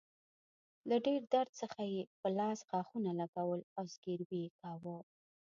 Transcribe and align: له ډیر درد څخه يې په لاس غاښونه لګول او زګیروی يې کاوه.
له 0.89 0.95
ډیر 1.05 1.21
درد 1.33 1.51
څخه 1.61 1.81
يې 1.93 2.01
په 2.19 2.27
لاس 2.39 2.59
غاښونه 2.69 3.11
لګول 3.21 3.61
او 3.77 3.83
زګیروی 3.93 4.41
يې 4.45 4.53
کاوه. 4.59 4.97